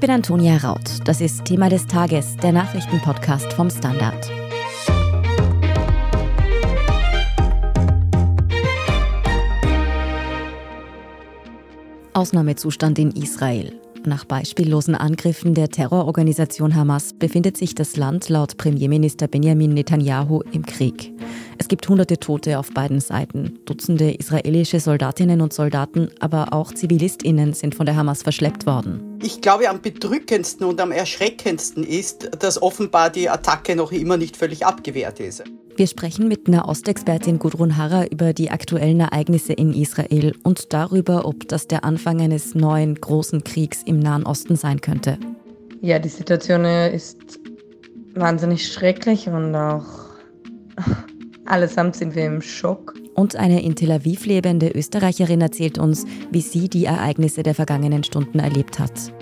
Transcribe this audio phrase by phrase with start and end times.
[0.00, 0.80] Ich bin Antonia Raut.
[1.04, 4.30] Das ist Thema des Tages, der Nachrichtenpodcast vom Standard.
[12.14, 13.74] Ausnahmezustand in Israel.
[14.06, 20.64] Nach beispiellosen Angriffen der Terrororganisation Hamas befindet sich das Land laut Premierminister Benjamin Netanyahu im
[20.64, 21.12] Krieg.
[21.70, 23.60] Es gibt hunderte Tote auf beiden Seiten.
[23.64, 29.20] Dutzende israelische Soldatinnen und Soldaten, aber auch Zivilistinnen sind von der Hamas verschleppt worden.
[29.22, 34.36] Ich glaube, am bedrückendsten und am erschreckendsten ist, dass offenbar die Attacke noch immer nicht
[34.36, 35.44] völlig abgewehrt ist.
[35.76, 41.46] Wir sprechen mit Nahostexpertin Gudrun Harrer über die aktuellen Ereignisse in Israel und darüber, ob
[41.46, 45.18] das der Anfang eines neuen großen Kriegs im Nahen Osten sein könnte.
[45.82, 47.38] Ja, die Situation ist
[48.16, 49.84] wahnsinnig schrecklich und auch
[51.50, 52.94] allesamt sind wir im Schock.
[53.14, 58.04] Und eine in Tel Aviv lebende Österreicherin erzählt uns, wie sie die Ereignisse der vergangenen
[58.04, 59.12] Stunden erlebt hat.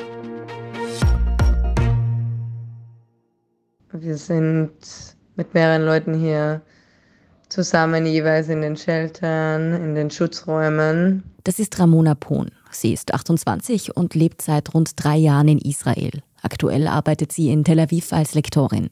[3.92, 4.70] Wir sind
[5.36, 6.60] mit mehreren Leuten hier
[7.48, 11.22] zusammen jeweils in den Sheltern, in den Schutzräumen.
[11.44, 12.50] Das ist Ramona Pohn.
[12.70, 16.22] Sie ist 28 und lebt seit rund drei Jahren in Israel.
[16.42, 18.90] Aktuell arbeitet sie in Tel Aviv als Lektorin.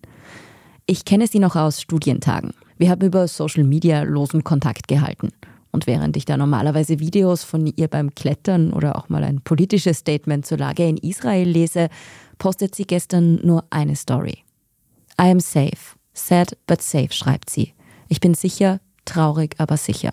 [0.87, 2.55] Ich kenne sie noch aus Studientagen.
[2.79, 5.31] Wir haben über Social Media losen Kontakt gehalten.
[5.73, 9.99] Und während ich da normalerweise Videos von ihr beim Klettern oder auch mal ein politisches
[9.99, 11.89] Statement zur Lage in Israel lese,
[12.39, 14.39] postet sie gestern nur eine Story.
[15.21, 15.97] I am safe.
[16.13, 17.73] Sad but safe, schreibt sie.
[18.09, 20.13] Ich bin sicher, traurig, aber sicher.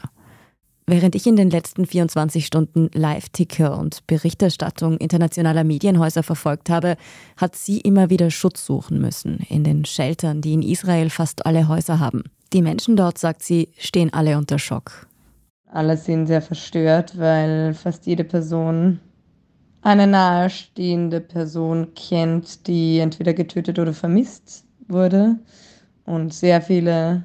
[0.86, 6.97] Während ich in den letzten 24 Stunden Live-Ticker und Berichterstattung internationaler Medienhäuser verfolgt habe,
[7.38, 11.69] hat sie immer wieder Schutz suchen müssen in den Sheltern, die in Israel fast alle
[11.69, 12.23] Häuser haben.
[12.53, 15.07] Die Menschen dort, sagt sie, stehen alle unter Schock.
[15.65, 18.99] Alle sind sehr verstört, weil fast jede Person
[19.81, 25.39] eine nahestehende Person kennt, die entweder getötet oder vermisst wurde
[26.05, 27.23] und sehr viele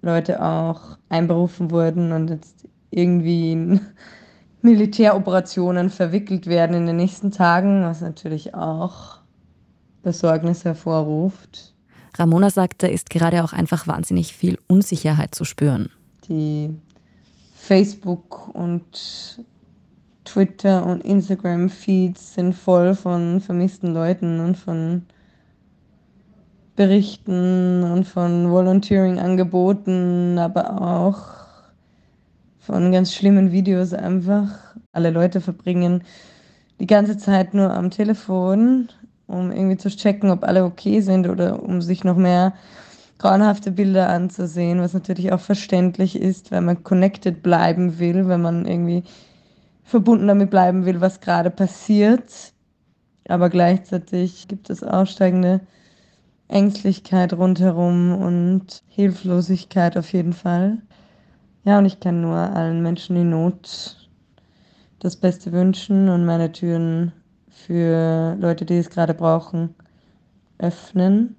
[0.00, 3.80] Leute auch einberufen wurden und jetzt irgendwie in
[4.62, 9.18] Militäroperationen verwickelt werden in den nächsten Tagen, was natürlich auch
[10.02, 11.74] Besorgnis hervorruft.
[12.16, 15.90] Ramona sagt, da ist gerade auch einfach wahnsinnig viel Unsicherheit zu spüren.
[16.28, 16.70] Die
[17.54, 19.44] Facebook und
[20.24, 25.02] Twitter und Instagram Feeds sind voll von vermissten Leuten und von
[26.76, 31.40] Berichten und von Volunteering-Angeboten, aber auch
[32.58, 34.74] von ganz schlimmen Videos einfach.
[34.92, 36.04] Alle Leute verbringen
[36.78, 38.88] die ganze Zeit nur am Telefon,
[39.30, 42.54] um irgendwie zu checken, ob alle okay sind oder um sich noch mehr
[43.18, 48.66] grauenhafte Bilder anzusehen, was natürlich auch verständlich ist, weil man connected bleiben will, wenn man
[48.66, 49.04] irgendwie
[49.84, 52.52] verbunden damit bleiben will, was gerade passiert.
[53.28, 55.60] Aber gleichzeitig gibt es aussteigende
[56.48, 60.78] Ängstlichkeit rundherum und Hilflosigkeit auf jeden Fall.
[61.64, 64.08] Ja, und ich kann nur allen Menschen in Not
[64.98, 67.12] das Beste wünschen und meine Türen
[67.66, 69.74] für Leute, die es gerade brauchen,
[70.58, 71.36] öffnen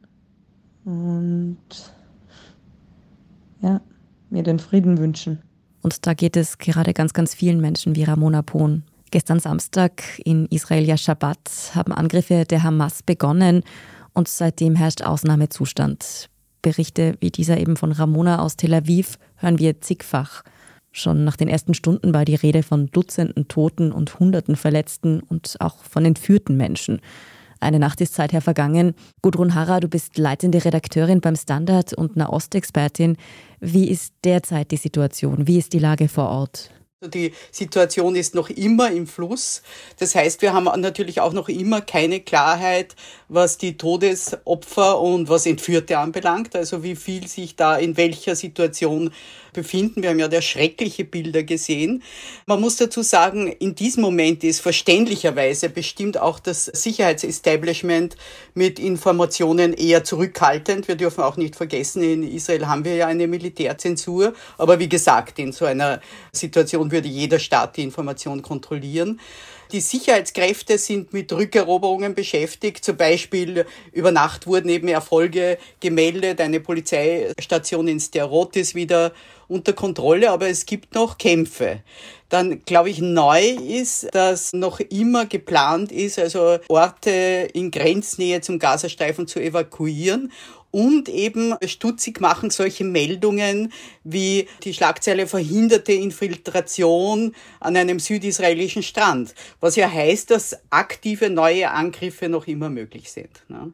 [0.85, 1.57] und
[3.61, 3.81] ja,
[4.29, 5.39] mir den Frieden wünschen.
[5.81, 8.83] Und da geht es gerade ganz, ganz vielen Menschen wie Ramona Pohn.
[9.11, 13.63] Gestern Samstag in Israel ja Shabbat haben Angriffe der Hamas begonnen
[14.13, 16.29] und seitdem herrscht Ausnahmezustand.
[16.61, 20.43] Berichte wie dieser eben von Ramona aus Tel Aviv hören wir zigfach.
[20.91, 25.55] Schon nach den ersten Stunden war die Rede von Dutzenden Toten und Hunderten Verletzten und
[25.59, 26.99] auch von entführten Menschen.
[27.61, 28.95] Eine Nacht ist seither vergangen.
[29.21, 33.17] Gudrun Harrer, du bist leitende Redakteurin beim Standard und Nahostexpertin.
[33.59, 35.47] Wie ist derzeit die Situation?
[35.47, 36.71] Wie ist die Lage vor Ort?
[37.03, 39.63] Die Situation ist noch immer im Fluss.
[39.97, 42.95] Das heißt, wir haben natürlich auch noch immer keine Klarheit,
[43.33, 46.53] was die Todesopfer und was Entführte anbelangt.
[46.53, 49.11] Also wie viel sich da in welcher Situation
[49.53, 50.01] befinden.
[50.01, 52.03] Wir haben ja da schreckliche Bilder gesehen.
[52.45, 58.17] Man muss dazu sagen, in diesem Moment ist verständlicherweise bestimmt auch das Sicherheitsestablishment
[58.53, 60.89] mit Informationen eher zurückhaltend.
[60.89, 64.33] Wir dürfen auch nicht vergessen, in Israel haben wir ja eine Militärzensur.
[64.57, 66.01] Aber wie gesagt, in so einer
[66.33, 69.19] Situation würde jeder Staat die Information kontrollieren.
[69.71, 72.83] Die Sicherheitskräfte sind mit Rückeroberungen beschäftigt.
[72.83, 76.41] Zum Beispiel über Nacht wurden eben Erfolge gemeldet.
[76.41, 79.13] Eine Polizeistation in Sterot ist wieder
[79.47, 81.81] unter Kontrolle, aber es gibt noch Kämpfe.
[82.27, 88.59] Dann, glaube ich, neu ist, dass noch immer geplant ist, also Orte in Grenznähe zum
[88.59, 90.31] Gazastreifen zu evakuieren
[90.71, 93.71] und eben stutzig machen solche Meldungen
[94.03, 101.69] wie die Schlagzeile verhinderte Infiltration an einem südisraelischen Strand, was ja heißt, dass aktive neue
[101.71, 103.43] Angriffe noch immer möglich sind.
[103.49, 103.73] Ne?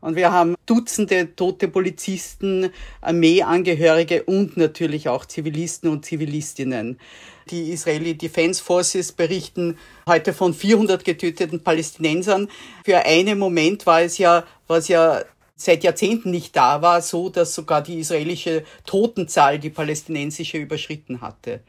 [0.00, 7.00] Und wir haben Dutzende tote Polizisten, Armeeangehörige und natürlich auch Zivilisten und Zivilistinnen.
[7.50, 12.48] Die Israeli Defense Forces berichten heute von 400 getöteten Palästinensern.
[12.84, 15.24] Für einen Moment war es ja, was ja
[15.58, 21.60] seit Jahrzehnten nicht da war, so dass sogar die israelische Totenzahl die palästinensische überschritten hatte.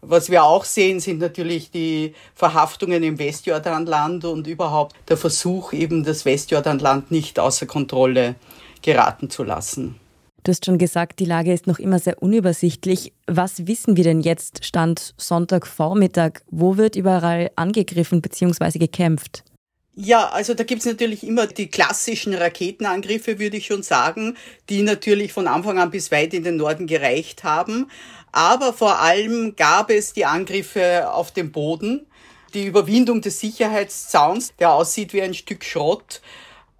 [0.00, 6.04] Was wir auch sehen, sind natürlich die Verhaftungen im Westjordanland und überhaupt der Versuch, eben
[6.04, 8.36] das Westjordanland nicht außer Kontrolle
[8.80, 9.96] geraten zu lassen.
[10.44, 13.12] Du hast schon gesagt, die Lage ist noch immer sehr unübersichtlich.
[13.26, 16.42] Was wissen wir denn jetzt, Stand Sonntagvormittag?
[16.50, 18.78] Wo wird überall angegriffen bzw.
[18.78, 19.44] gekämpft?
[20.00, 24.36] Ja, also da gibt's natürlich immer die klassischen Raketenangriffe, würde ich schon sagen,
[24.68, 27.90] die natürlich von Anfang an bis weit in den Norden gereicht haben.
[28.30, 32.06] Aber vor allem gab es die Angriffe auf dem Boden,
[32.54, 36.20] die Überwindung des Sicherheitszauns, der aussieht wie ein Stück Schrott.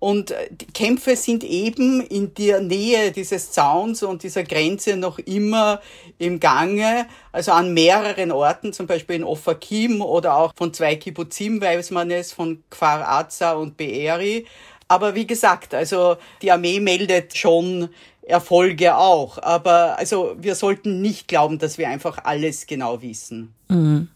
[0.00, 5.80] Und die Kämpfe sind eben in der Nähe dieses Zauns und dieser Grenze noch immer
[6.18, 11.60] im Gange, also an mehreren Orten, zum Beispiel in Ofakim oder auch von zwei Kibbuzim
[11.60, 14.46] weiß man es, von Kfar Aza und Be'eri.
[14.86, 17.88] Aber wie gesagt, also die Armee meldet schon
[18.22, 19.38] Erfolge auch.
[19.42, 23.54] Aber also wir sollten nicht glauben, dass wir einfach alles genau wissen.
[23.68, 24.08] Mhm.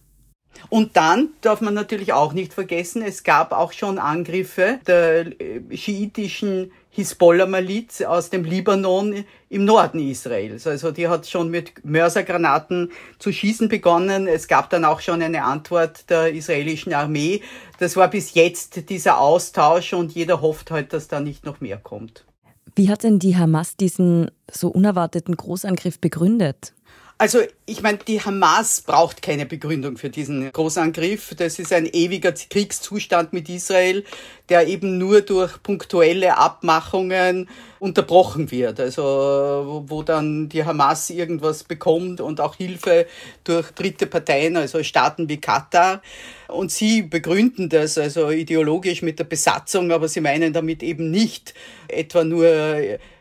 [0.68, 5.76] Und dann darf man natürlich auch nicht vergessen, es gab auch schon Angriffe der äh,
[5.76, 10.66] schiitischen Hisbollah-Miliz aus dem Libanon im Norden Israels.
[10.66, 14.26] Also die hat schon mit Mörsergranaten zu schießen begonnen.
[14.26, 17.40] Es gab dann auch schon eine Antwort der israelischen Armee.
[17.78, 21.78] Das war bis jetzt dieser Austausch und jeder hofft halt, dass da nicht noch mehr
[21.78, 22.26] kommt.
[22.74, 26.74] Wie hat denn die Hamas diesen so unerwarteten Großangriff begründet?
[27.22, 31.36] Also ich meine, die Hamas braucht keine Begründung für diesen Großangriff.
[31.36, 34.02] Das ist ein ewiger Kriegszustand mit Israel,
[34.48, 37.48] der eben nur durch punktuelle Abmachungen
[37.82, 38.78] unterbrochen wird.
[38.78, 39.02] Also
[39.88, 43.06] wo, dann die Hamas irgendwas bekommt und auch Hilfe
[43.42, 46.00] durch dritte Parteien, also Staaten wie Katar.
[46.46, 51.54] Und sie begründen das also ideologisch mit der Besatzung, aber sie meinen damit eben nicht
[51.88, 52.46] etwa nur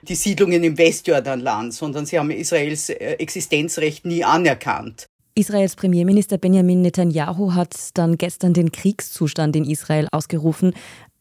[0.04, 5.08] die Siedlungen im Westjordanland, sondern sie haben Israels äh, Existenzrecht nie anerkannt.
[5.34, 10.76] Israels Premierminister Benjamin Netanyahu hat dann gestern den Kriegszustand in Israel ausgerufen.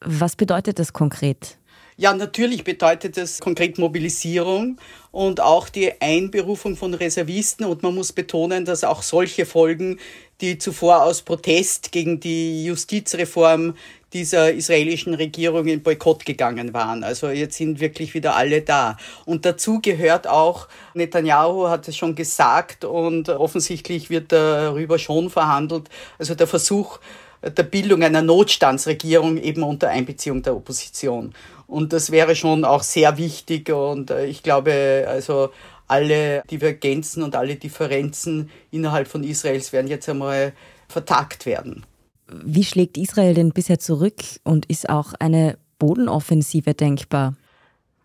[0.04, 1.59] Was bedeutet das konkret?
[2.00, 4.78] Ja, natürlich bedeutet das konkret Mobilisierung
[5.12, 7.66] und auch die Einberufung von Reservisten.
[7.66, 9.98] Und man muss betonen, dass auch solche Folgen,
[10.40, 13.74] die zuvor aus Protest gegen die Justizreform
[14.14, 17.04] dieser israelischen Regierung in Boykott gegangen waren.
[17.04, 18.96] Also jetzt sind wirklich wieder alle da.
[19.26, 25.90] Und dazu gehört auch, Netanyahu hat es schon gesagt und offensichtlich wird darüber schon verhandelt,
[26.18, 26.98] also der Versuch
[27.42, 31.34] der Bildung einer Notstandsregierung eben unter Einbeziehung der Opposition.
[31.70, 35.50] Und das wäre schon auch sehr wichtig und äh, ich glaube, also
[35.86, 40.52] alle Divergenzen und alle Differenzen innerhalb von Israels werden jetzt einmal
[40.88, 41.84] vertagt werden.
[42.26, 47.34] Wie schlägt Israel denn bisher zurück und ist auch eine Bodenoffensive denkbar?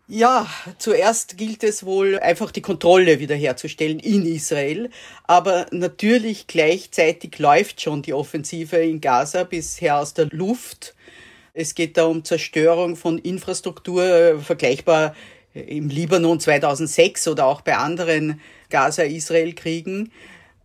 [0.08, 0.46] Ja,
[0.78, 4.90] zuerst gilt es wohl einfach die Kontrolle wiederherzustellen in Israel.
[5.24, 10.94] Aber natürlich gleichzeitig läuft schon die Offensive in Gaza bisher aus der Luft.
[11.58, 15.14] Es geht da um Zerstörung von Infrastruktur, äh, vergleichbar
[15.54, 20.12] im Libanon 2006 oder auch bei anderen Gaza-Israel-Kriegen.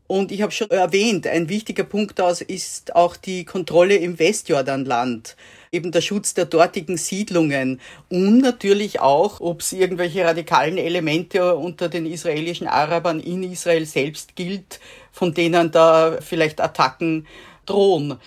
[0.08, 5.38] Und ich habe schon erwähnt, ein wichtiger Punkt daraus ist auch die Kontrolle im Westjordanland,
[5.72, 7.80] eben der Schutz der dortigen Siedlungen
[8.10, 14.36] und natürlich auch, ob es irgendwelche radikalen Elemente unter den israelischen Arabern in Israel selbst
[14.36, 14.82] gilt,
[15.14, 17.26] von denen da vielleicht Attacken
[17.66, 18.20] drohen.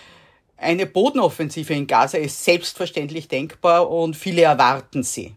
[0.56, 5.34] Eine Bodenoffensive in Gaza ist selbstverständlich denkbar und viele erwarten sie.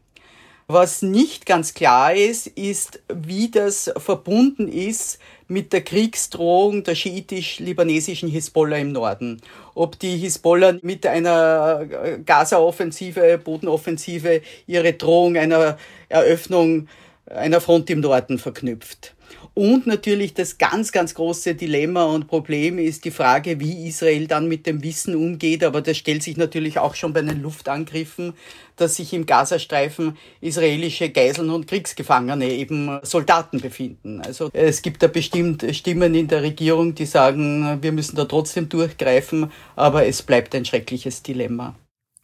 [0.70, 8.30] Was nicht ganz klar ist, ist, wie das verbunden ist mit der Kriegsdrohung der schiitisch-libanesischen
[8.30, 9.42] Hisbollah im Norden.
[9.76, 11.86] Ob die Hisbollah mit einer
[12.26, 15.78] Gaza-Offensive, Bodenoffensive ihre Drohung einer
[16.10, 16.90] Eröffnung
[17.26, 19.16] einer Front im Norden verknüpft.
[19.58, 24.48] Und natürlich das ganz, ganz große Dilemma und Problem ist die Frage, wie Israel dann
[24.48, 25.64] mit dem Wissen umgeht.
[25.64, 28.34] Aber das stellt sich natürlich auch schon bei den Luftangriffen,
[28.76, 34.22] dass sich im Gazastreifen israelische Geiseln und Kriegsgefangene eben Soldaten befinden.
[34.22, 38.70] Also es gibt da bestimmt Stimmen in der Regierung, die sagen, wir müssen da trotzdem
[38.70, 41.74] durchgreifen, aber es bleibt ein schreckliches Dilemma.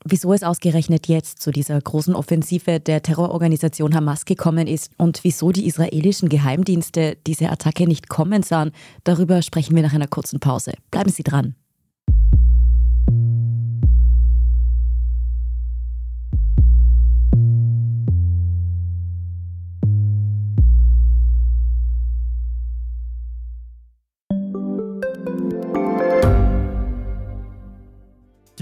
[0.06, 5.52] Wieso es ausgerechnet jetzt zu dieser großen Offensive der Terrororganisation Hamas gekommen ist und wieso
[5.52, 8.72] die israelischen Geheimdienste diese Attacke nicht kommen sahen,
[9.04, 10.74] darüber sprechen wir nach einer kurzen Pause.
[10.92, 11.56] Bleiben Sie dran.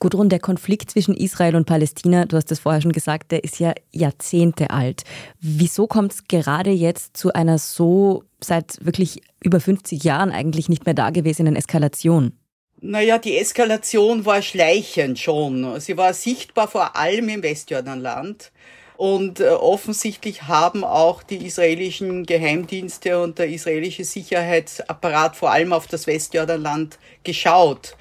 [0.00, 3.60] Gudrun, der Konflikt zwischen Israel und Palästina, du hast es vorher schon gesagt, der ist
[3.60, 5.04] ja Jahrzehnte alt.
[5.40, 10.86] Wieso kommt es gerade jetzt zu einer so seit wirklich über 50 Jahren eigentlich nicht
[10.86, 12.32] mehr dagewesenen Eskalation?
[12.80, 15.78] Naja, die Eskalation war schleichend schon.
[15.80, 18.52] Sie war sichtbar vor allem im Westjordanland.
[18.96, 25.86] Und äh, offensichtlich haben auch die israelischen Geheimdienste und der israelische Sicherheitsapparat vor allem auf
[25.86, 27.96] das Westjordanland geschaut.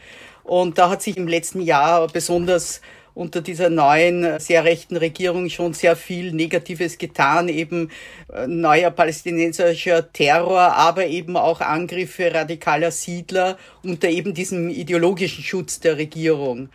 [0.50, 2.82] Und da hat sich im letzten Jahr besonders
[3.14, 7.92] unter dieser neuen, sehr rechten Regierung schon sehr viel Negatives getan, eben
[8.34, 15.82] äh, neuer palästinensischer Terror, aber eben auch Angriffe radikaler Siedler unter eben diesem ideologischen Schutz
[15.82, 16.70] der Regierung.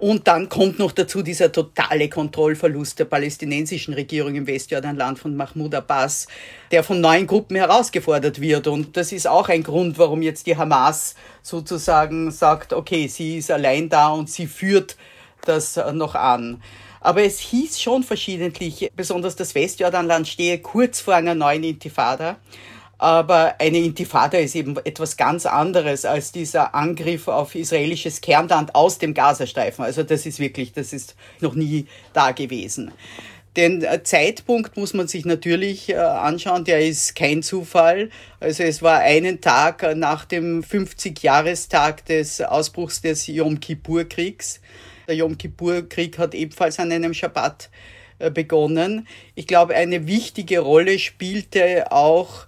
[0.00, 5.74] Und dann kommt noch dazu dieser totale Kontrollverlust der palästinensischen Regierung im Westjordanland von Mahmoud
[5.74, 6.26] Abbas,
[6.70, 8.66] der von neuen Gruppen herausgefordert wird.
[8.66, 13.50] Und das ist auch ein Grund, warum jetzt die Hamas sozusagen sagt, okay, sie ist
[13.50, 14.96] allein da und sie führt
[15.44, 16.62] das noch an.
[17.02, 22.38] Aber es hieß schon verschiedentlich, besonders das Westjordanland stehe kurz vor einer neuen Intifada.
[23.00, 28.98] Aber eine Intifada ist eben etwas ganz anderes als dieser Angriff auf israelisches Kernland aus
[28.98, 29.86] dem Gazastreifen.
[29.86, 32.92] Also das ist wirklich, das ist noch nie da gewesen.
[33.56, 38.10] Den äh, Zeitpunkt muss man sich natürlich äh, anschauen, der ist kein Zufall.
[38.38, 44.60] Also es war einen Tag äh, nach dem 50-Jahrestag des Ausbruchs des Yom Kippur-Kriegs.
[45.08, 47.70] Der Yom Kippur-Krieg hat ebenfalls an einem Schabbat
[48.34, 49.08] begonnen.
[49.34, 52.46] Ich glaube, eine wichtige Rolle spielte auch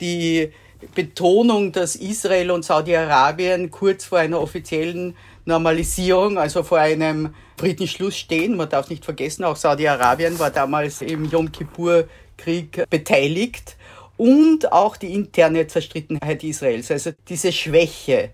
[0.00, 0.52] die
[0.94, 8.56] Betonung, dass Israel und Saudi-Arabien kurz vor einer offiziellen Normalisierung, also vor einem Friedensschluss stehen.
[8.56, 13.76] Man darf nicht vergessen, auch Saudi-Arabien war damals im Yom Kippur-Krieg beteiligt.
[14.16, 18.30] Und auch die interne Zerstrittenheit Israels, also diese Schwäche.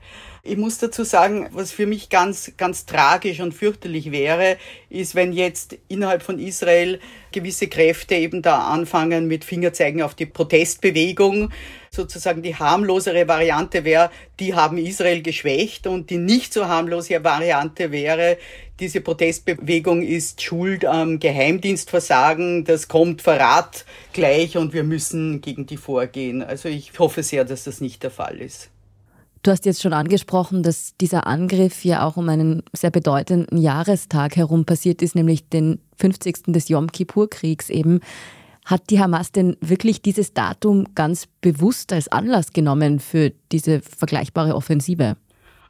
[0.48, 4.58] Ich muss dazu sagen, was für mich ganz, ganz tragisch und fürchterlich wäre,
[4.90, 7.00] ist, wenn jetzt innerhalb von Israel
[7.32, 11.50] gewisse Kräfte eben da anfangen mit Fingerzeigen auf die Protestbewegung.
[11.90, 17.90] Sozusagen die harmlosere Variante wäre, die haben Israel geschwächt und die nicht so harmlose Variante
[17.90, 18.38] wäre,
[18.78, 25.78] diese Protestbewegung ist schuld am Geheimdienstversagen, das kommt Verrat gleich und wir müssen gegen die
[25.78, 26.42] vorgehen.
[26.42, 28.70] Also ich hoffe sehr, dass das nicht der Fall ist.
[29.46, 34.34] Du hast jetzt schon angesprochen, dass dieser Angriff ja auch um einen sehr bedeutenden Jahrestag
[34.34, 36.46] herum passiert ist, nämlich den 50.
[36.48, 38.00] des Yom Kippur-Kriegs eben.
[38.64, 44.56] Hat die Hamas denn wirklich dieses Datum ganz bewusst als Anlass genommen für diese vergleichbare
[44.56, 45.16] Offensive?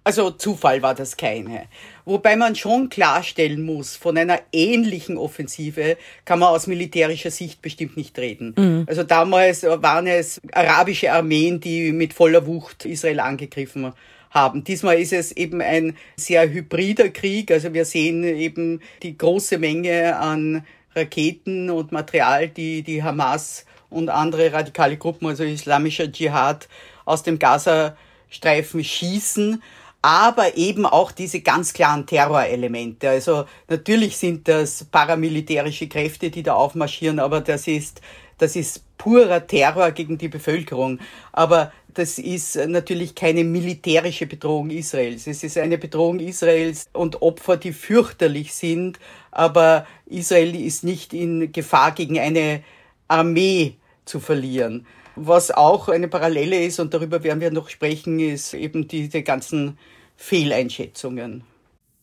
[0.06, 1.66] Also Zufall war das keine.
[2.04, 7.96] Wobei man schon klarstellen muss, von einer ähnlichen Offensive kann man aus militärischer Sicht bestimmt
[7.96, 8.54] nicht reden.
[8.56, 8.86] Mhm.
[8.86, 13.94] Also damals waren es arabische Armeen, die mit voller Wucht Israel angegriffen
[14.30, 14.62] haben.
[14.62, 17.50] Diesmal ist es eben ein sehr hybrider Krieg.
[17.50, 24.08] Also wir sehen eben die große Menge an Raketen und Material, die die Hamas und
[24.08, 26.68] andere radikale Gruppen, also islamischer Dschihad,
[27.04, 29.60] aus dem Gazastreifen schießen
[30.06, 33.10] aber eben auch diese ganz klaren Terrorelemente.
[33.10, 38.02] Also natürlich sind das paramilitärische Kräfte, die da aufmarschieren, aber das ist,
[38.38, 41.00] das ist purer Terror gegen die Bevölkerung.
[41.32, 45.26] Aber das ist natürlich keine militärische Bedrohung Israels.
[45.26, 49.00] Es ist eine Bedrohung Israels und Opfer, die fürchterlich sind,
[49.32, 52.62] aber Israel ist nicht in Gefahr, gegen eine
[53.08, 54.86] Armee zu verlieren.
[55.16, 59.76] Was auch eine Parallele ist, und darüber werden wir noch sprechen, ist eben diese ganzen
[60.16, 61.44] Fehleinschätzungen.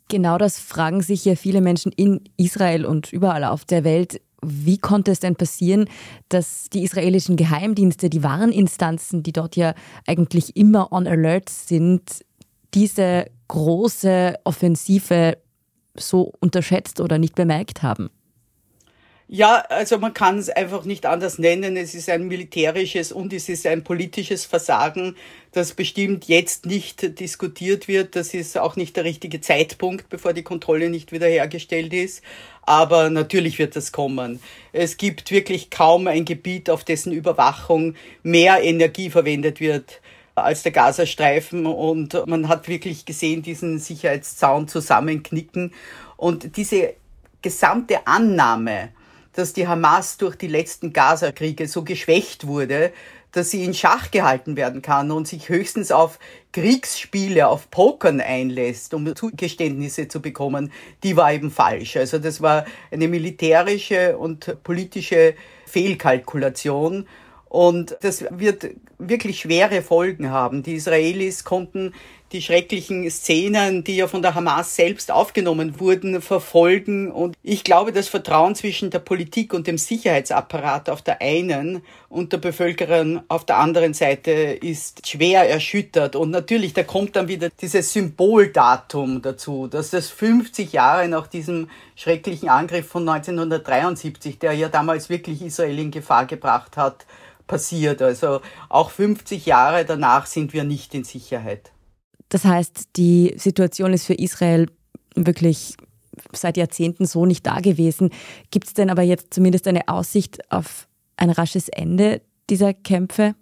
[0.10, 4.22] Genau das fragen sich ja viele Menschen in Israel und überall auf der Welt.
[4.42, 5.90] Wie konnte es denn passieren,
[6.30, 9.74] dass die israelischen Geheimdienste, die Wareninstanzen, die dort ja
[10.06, 12.24] eigentlich immer on alert sind,
[12.74, 15.38] diese große Offensive
[15.96, 18.10] so unterschätzt oder nicht bemerkt haben?
[19.36, 21.76] Ja, also man kann es einfach nicht anders nennen.
[21.76, 25.16] Es ist ein militärisches und es ist ein politisches Versagen,
[25.54, 28.16] das bestimmt jetzt nicht diskutiert wird.
[28.16, 32.22] Das ist auch nicht der richtige Zeitpunkt, bevor die Kontrolle nicht wiederhergestellt ist.
[32.62, 34.40] Aber natürlich wird das kommen.
[34.72, 40.00] Es gibt wirklich kaum ein Gebiet, auf dessen Überwachung mehr Energie verwendet wird
[40.36, 45.74] als der Gazastreifen und man hat wirklich gesehen, diesen Sicherheitszaun zusammenknicken
[46.18, 46.94] und diese
[47.42, 48.90] gesamte Annahme,
[49.34, 52.92] dass die Hamas durch die letzten Gaza-Kriege so geschwächt wurde,
[53.34, 56.20] dass sie in Schach gehalten werden kann und sich höchstens auf
[56.52, 60.72] Kriegsspiele, auf Pokern einlässt, um Zugeständnisse zu bekommen,
[61.04, 61.98] die war eben falsch.
[61.98, 65.34] Also das war eine militärische und politische
[65.66, 67.08] Fehlkalkulation.
[67.50, 70.62] Und das wird wirklich schwere Folgen haben.
[70.64, 71.94] Die Israelis konnten
[72.34, 77.12] die schrecklichen Szenen, die ja von der Hamas selbst aufgenommen wurden, verfolgen.
[77.12, 82.34] Und ich glaube, das Vertrauen zwischen der Politik und dem Sicherheitsapparat auf der einen und
[82.34, 86.16] der Bevölkerung auf der anderen Seite ist schwer erschüttert.
[86.16, 91.70] Und natürlich, da kommt dann wieder dieses Symboldatum dazu, dass das 50 Jahre nach diesem
[91.96, 97.06] schrecklichen Angriff von 1973, der ja damals wirklich Israel in Gefahr gebracht hat,
[97.48, 98.02] passiert.
[98.02, 101.73] Also auch 50 Jahre danach sind wir nicht in Sicherheit.
[102.34, 104.66] Das heißt, die Situation ist für Israel
[105.14, 105.78] wirklich
[106.32, 108.10] seit Jahrzehnten so nicht da gewesen.
[108.50, 113.36] Gibt es denn aber jetzt zumindest eine Aussicht auf ein rasches Ende dieser Kämpfe?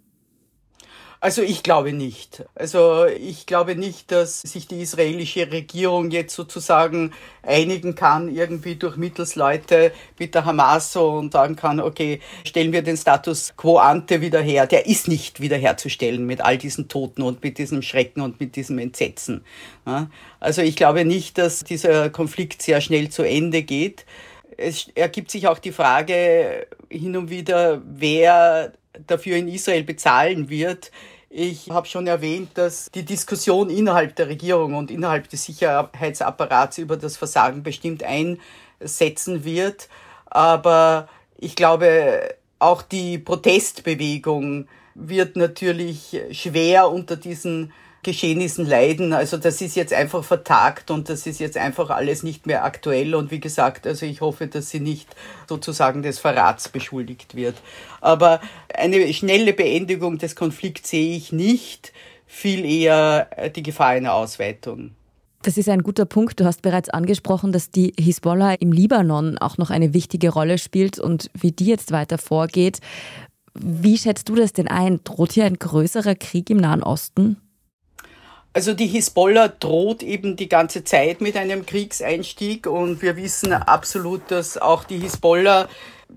[1.22, 2.42] Also ich glaube nicht.
[2.56, 7.12] Also ich glaube nicht, dass sich die israelische Regierung jetzt sozusagen
[7.44, 12.96] einigen kann, irgendwie durch Mittelsleute mit der Hamas und sagen kann, okay, stellen wir den
[12.96, 14.66] Status quo ante wieder her.
[14.66, 18.80] Der ist nicht wiederherzustellen mit all diesen Toten und mit diesem Schrecken und mit diesem
[18.80, 19.44] Entsetzen.
[20.40, 24.06] Also ich glaube nicht, dass dieser Konflikt sehr schnell zu Ende geht.
[24.56, 28.72] Es ergibt sich auch die Frage hin und wieder, wer
[29.06, 30.90] dafür in Israel bezahlen wird.
[31.34, 36.98] Ich habe schon erwähnt, dass die Diskussion innerhalb der Regierung und innerhalb des Sicherheitsapparats über
[36.98, 39.88] das Versagen bestimmt einsetzen wird.
[40.26, 49.12] Aber ich glaube, auch die Protestbewegung wird natürlich schwer unter diesen Geschehnissen leiden.
[49.12, 53.14] Also das ist jetzt einfach vertagt und das ist jetzt einfach alles nicht mehr aktuell.
[53.14, 55.08] Und wie gesagt, also ich hoffe, dass sie nicht
[55.48, 57.54] sozusagen des Verrats beschuldigt wird.
[58.00, 58.40] Aber
[58.74, 61.92] eine schnelle Beendigung des Konflikts sehe ich nicht,
[62.26, 64.92] viel eher die Gefahr einer Ausweitung.
[65.42, 66.38] Das ist ein guter Punkt.
[66.38, 70.98] Du hast bereits angesprochen, dass die Hisbollah im Libanon auch noch eine wichtige Rolle spielt
[71.00, 72.78] und wie die jetzt weiter vorgeht.
[73.54, 75.00] Wie schätzt du das denn ein?
[75.04, 77.36] Droht hier ein größerer Krieg im Nahen Osten?
[78.54, 84.30] Also die Hisbollah droht eben die ganze Zeit mit einem Kriegseinstieg und wir wissen absolut,
[84.30, 85.70] dass auch die Hisbollah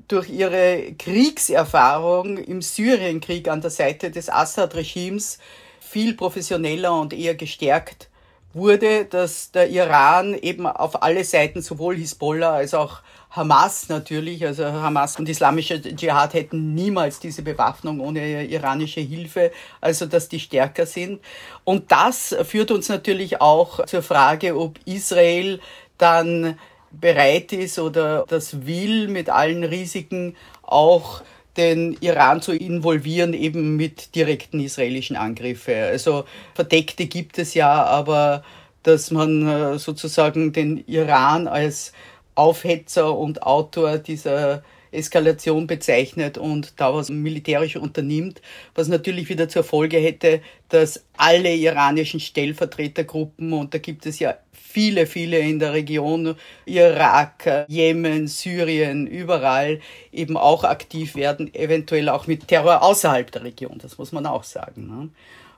[0.09, 5.39] durch ihre Kriegserfahrung im Syrienkrieg an der Seite des Assad-Regimes
[5.79, 8.09] viel professioneller und eher gestärkt
[8.55, 14.63] wurde, dass der Iran eben auf alle Seiten sowohl Hisbollah als auch Hamas natürlich, also
[14.65, 20.85] Hamas und islamischer Dschihad hätten niemals diese Bewaffnung ohne iranische Hilfe, also dass die stärker
[20.85, 21.19] sind.
[21.65, 25.59] Und das führt uns natürlich auch zur Frage, ob Israel
[25.97, 26.57] dann
[26.91, 31.21] bereit ist oder das will, mit allen Risiken auch
[31.57, 35.73] den Iran zu involvieren, eben mit direkten israelischen Angriffen.
[35.75, 38.43] Also Verdeckte gibt es ja, aber
[38.83, 41.91] dass man äh, sozusagen den Iran als
[42.35, 44.63] Aufhetzer und Autor dieser
[44.95, 48.41] Eskalation bezeichnet und da was militärisch unternimmt,
[48.73, 54.35] was natürlich wieder zur Folge hätte, dass alle iranischen Stellvertretergruppen, und da gibt es ja
[54.53, 59.79] viele, viele in der Region, Irak, Jemen, Syrien, überall
[60.11, 64.43] eben auch aktiv werden, eventuell auch mit Terror außerhalb der Region, das muss man auch
[64.43, 64.87] sagen.
[64.87, 65.09] Ne?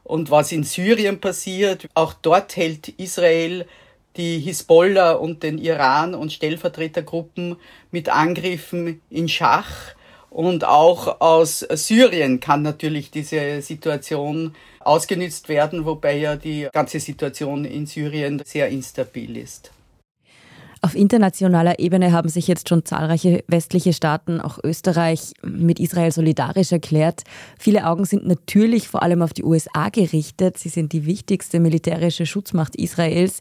[0.04, 3.65] Und was in Syrien passiert, auch dort hält Israel
[4.17, 7.58] die Hisbollah und den Iran und Stellvertretergruppen
[7.91, 9.95] mit Angriffen in Schach.
[10.30, 17.65] Und auch aus Syrien kann natürlich diese Situation ausgenützt werden, wobei ja die ganze Situation
[17.65, 19.71] in Syrien sehr instabil ist.
[20.82, 26.71] Auf internationaler Ebene haben sich jetzt schon zahlreiche westliche Staaten, auch Österreich, mit Israel solidarisch
[26.71, 27.23] erklärt.
[27.58, 30.58] Viele Augen sind natürlich vor allem auf die USA gerichtet.
[30.58, 33.39] Sie sind die wichtigste militärische Schutzmacht Israels.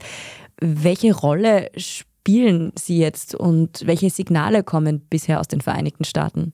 [0.61, 6.53] Welche Rolle spielen sie jetzt und welche Signale kommen bisher aus den Vereinigten Staaten?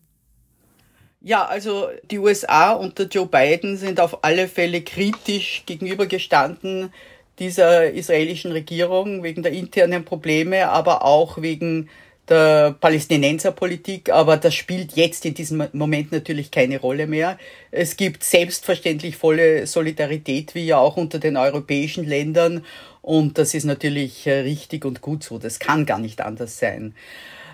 [1.20, 6.92] Ja, also die USA unter Joe Biden sind auf alle Fälle kritisch gegenübergestanden
[7.38, 11.88] dieser israelischen Regierung wegen der internen Probleme, aber auch wegen
[12.28, 17.38] der Palästinenserpolitik, aber das spielt jetzt in diesem Moment natürlich keine Rolle mehr.
[17.70, 22.64] Es gibt selbstverständlich volle Solidarität, wie ja auch unter den europäischen Ländern,
[23.02, 25.38] und das ist natürlich äh, richtig und gut so.
[25.38, 26.94] Das kann gar nicht anders sein.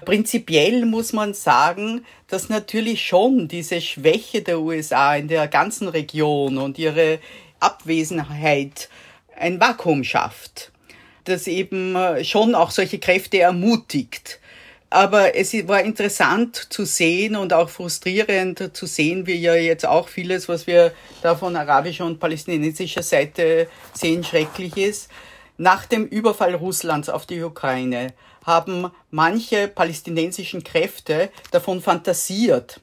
[0.04, 6.58] Prinzipiell muss man sagen, dass natürlich schon diese Schwäche der USA in der ganzen Region
[6.58, 7.18] und ihre
[7.60, 8.88] Abwesenheit
[9.36, 10.70] ein Vakuum schafft,
[11.24, 14.40] das eben äh, schon auch solche Kräfte ermutigt.
[14.90, 20.08] Aber es war interessant zu sehen und auch frustrierend zu sehen, wie ja jetzt auch
[20.08, 25.10] vieles, was wir da von arabischer und palästinensischer Seite sehen, schrecklich ist.
[25.60, 32.80] Nach dem Überfall Russlands auf die Ukraine haben manche palästinensischen Kräfte davon fantasiert,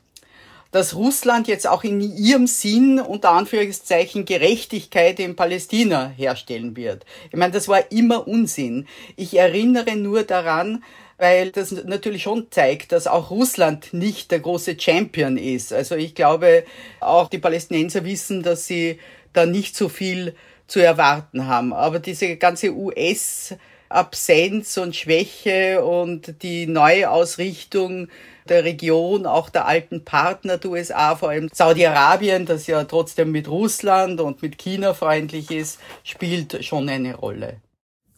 [0.71, 7.05] dass Russland jetzt auch in ihrem Sinn unter Anführungszeichen Gerechtigkeit in Palästina herstellen wird.
[7.31, 8.87] Ich meine, das war immer Unsinn.
[9.15, 10.83] Ich erinnere nur daran,
[11.17, 15.71] weil das natürlich schon zeigt, dass auch Russland nicht der große Champion ist.
[15.71, 16.65] Also ich glaube,
[16.99, 18.99] auch die Palästinenser wissen, dass sie
[19.31, 20.35] da nicht so viel
[20.67, 21.73] zu erwarten haben.
[21.73, 23.55] Aber diese ganze US-
[23.89, 28.07] Absenz und Schwäche und die Neuausrichtung
[28.49, 33.47] der Region, auch der alten Partner der USA, vor allem Saudi-Arabien, das ja trotzdem mit
[33.47, 37.57] Russland und mit China freundlich ist, spielt schon eine Rolle.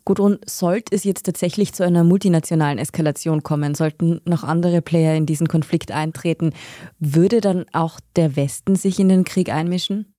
[0.03, 5.25] Gudrun, sollte es jetzt tatsächlich zu einer multinationalen Eskalation kommen, sollten noch andere Player in
[5.25, 6.53] diesen Konflikt eintreten,
[6.97, 10.13] würde dann auch der Westen sich in den Krieg einmischen?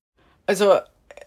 [0.46, 0.74] Also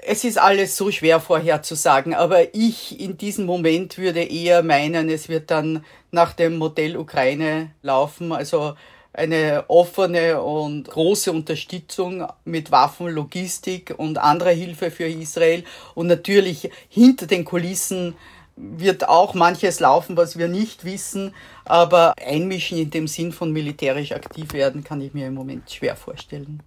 [0.04, 5.30] es ist alles so schwer vorherzusagen, aber ich in diesem Moment würde eher meinen, es
[5.30, 8.76] wird dann nach dem Modell Ukraine laufen, also
[9.14, 15.66] eine offene und große Unterstützung mit Waffen, Logistik und anderer Hilfe für Israel.
[15.96, 18.16] Und natürlich hinter den Kulissen
[18.56, 21.34] wird auch manches laufen, was wir nicht wissen,
[21.66, 25.96] aber einmischen in dem Sinn von militärisch aktiv werden, kann ich mir im Moment schwer
[25.96, 26.64] vorstellen.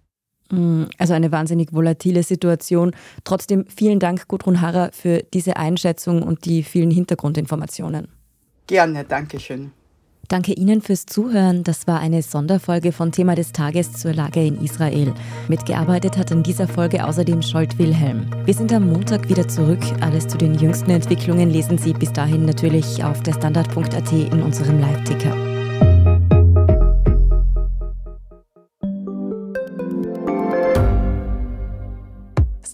[0.50, 2.92] Mm, also eine wahnsinnig volatile Situation.
[3.24, 8.09] Trotzdem vielen Dank, Gudrun Harrer, für diese Einschätzung und die vielen Hintergrundinformationen.
[8.66, 9.72] Gerne, danke schön.
[10.28, 11.64] Danke Ihnen fürs Zuhören.
[11.64, 15.12] Das war eine Sonderfolge von Thema des Tages zur Lage in Israel.
[15.48, 18.30] Mitgearbeitet hat in dieser Folge außerdem Scholt Wilhelm.
[18.44, 19.83] Wir sind am Montag wieder zurück.
[20.00, 24.80] Alles zu den jüngsten Entwicklungen lesen Sie bis dahin natürlich auf der Standard.at in unserem
[24.80, 25.63] Live-Ticker.